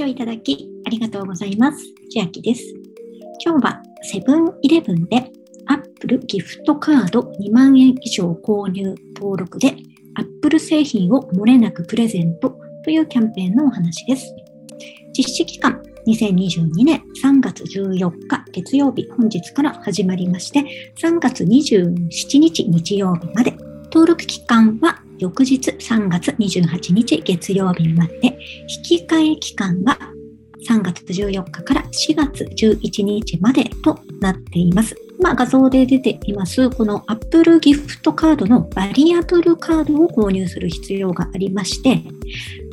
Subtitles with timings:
[0.00, 1.84] 聴いただきありがとうございます。
[2.10, 2.64] 千秋です。
[3.44, 5.30] 今日はセブンイレブンで
[5.66, 9.76] Apple ギフトカード2万円以上購入登録で
[10.14, 14.34] Apple 製品を漏れなくプレゼントというキャンペーンのお話です。
[15.14, 23.54] 実施期間2022年3月14日月曜日本日から始まりまして3月27日日曜日まで
[23.92, 28.38] 登録期間は翌日3月28日月曜日まで
[28.86, 29.98] 引き換え期間は
[30.66, 34.96] 3月14日から4月11日までとなっています。
[35.20, 42.02] まあ、画像で出ています、この Apple ギフトカードのバリアブルカードを購入する必要がありまして、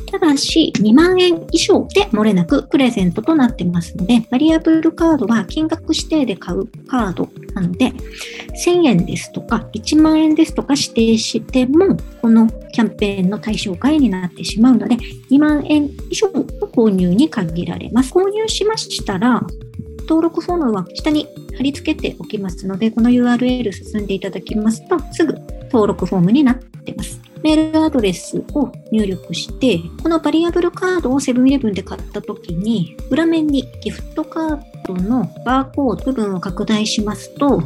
[0.10, 7.30] ただし2万円以上で漏れなくプレゼントとなってますので、バリアブルカードは金額指定で買うカード
[7.60, 7.92] なので、
[8.66, 14.96] 1000円ですとか1万円ですとか指定しても、このキャンペーンの対象外になってしまうので、
[15.32, 18.14] 2万円以上の購入に限られます。
[18.14, 19.42] 購入しましたら、
[20.02, 25.34] 登録フォームは下に貼り付けておきますので、この URL 進んでいただきますと、すぐ
[25.72, 27.27] 登録フォームになってます。
[27.44, 37.64] メールアドレスを入力して、このバリアブルカードをセブンイレブンで買った時に、裏面にギフトカードのバーコード部分を拡大しますと、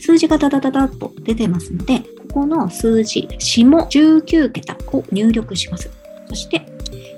[0.00, 5.90] 数字がダダダダッと出てますので、ここの数字、下19桁を入力します。
[6.28, 6.66] そして、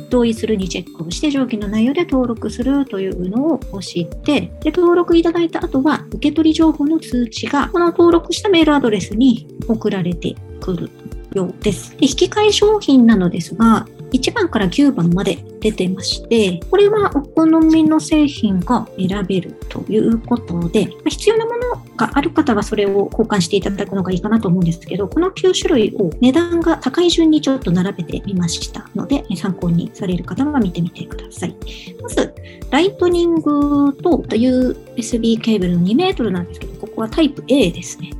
[0.08, 10.90] 同意するにチェックをして、上記の内容で登録するというのを押して、で登録いただいた後は、受け取り情報の通知が、この登録したメールアドレスに送られてくる
[11.32, 11.90] ようです。
[11.96, 31.54] で引き換え商品なのですが、1番から9番まで出てまして、これはお好みの製品が選べるということで、ま必要なものがある方はそれを交換していただくのがいいかなと思うんですけど、この9種類を値段が高い順にちょっと並べてみましたので、参考にされる方は見てみてください。
[32.02, 32.34] まず、
[32.70, 38.10] ライトニングと USB ケーブルの2メートルなんですけど、ここはタイプ A ですね。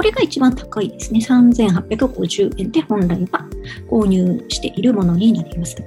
[0.00, 1.20] これが一番高いですね。
[1.20, 3.46] 3850円で本来は
[3.90, 5.76] 購入しているものになります。
[5.76, 5.84] で、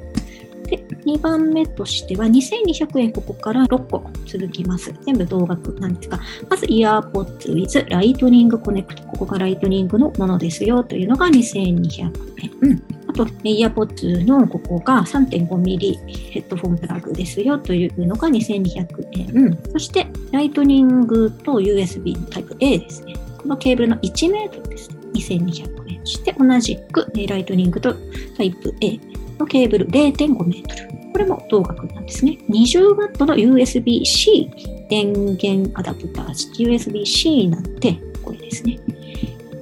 [1.03, 4.94] 2番目としては2200円ここから6個続きます。
[5.03, 9.03] 全部同額なんですが、まず EarPods with Lightning Connect。
[9.07, 12.12] ここがライトニングのものですよというのが2200
[12.44, 12.51] 円。
[12.62, 19.57] うんあと、EarPods のここが 3.5mm ヘッドフォンプラグですよというのが2200円。
[19.72, 23.16] そして、ライトニングと USB のタイプ A ですね。
[23.44, 24.90] このケーブルの1メートルです。
[25.14, 26.00] 2200円。
[26.06, 27.94] そして同じくライトニングと
[28.38, 29.00] タイプ A
[29.38, 31.12] のケーブル0.5メートル。
[31.12, 32.38] これも同額なんですね。
[32.50, 34.50] 20W の USB-C
[34.90, 36.30] 電源アダプター。
[36.30, 38.80] USB-C なんて、これですね。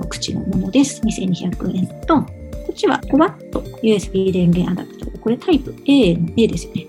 [0.08, 1.02] 口のものです。
[1.02, 2.28] 2200円と、こ
[2.72, 5.20] っちは 5W USB 電源アダプター。
[5.20, 6.86] これタイプ A の A ですよね。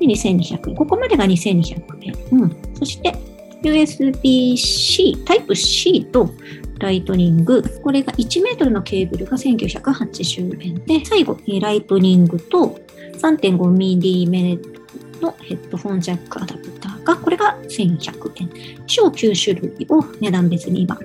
[0.00, 0.76] で、2200円。
[0.76, 2.14] ここまでが2200円。
[2.32, 2.56] うん。
[2.74, 3.14] そして、
[3.62, 6.30] USB-C、タイプ C と
[6.78, 12.80] ライトニング、これが1メートルのケーブルが1980円で、最後ライトニングと
[13.18, 18.50] 3.5mm のヘッドフォンジャックアダプターが、これが1100円。
[18.86, 20.98] 以上9種類を値段別に今、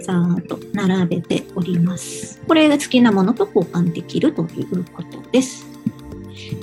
[0.00, 2.40] さーっと並べております。
[2.48, 5.64] これが好きなものと交換できるということです。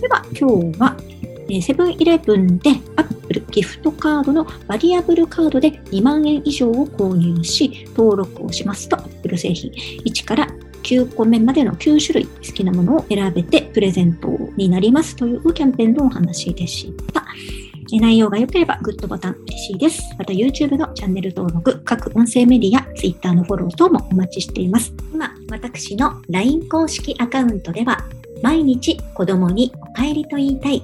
[0.02, 0.97] では、今日は
[1.62, 9.72] セブンイレブンで Apple ギフトカードのバリアブルカードで2万円以上を購入し、登録をしますと Apple 製品
[10.06, 10.47] 1から
[10.84, 17.25] 9個目までの9種類好きなものを選べてプレゼントになりますというキャンペーンのお話でした。
[17.96, 20.02] 内容が良ければグッドボタン嬉しいです。
[20.18, 24.94] また YouTube のチャンネル登録、各音声メディア、Twitter のフォロー等もお待ちしています。
[25.14, 27.97] 今、私の LINE 公式アカウントでは、
[28.44, 30.84] 毎日子供にお帰りと言いたい、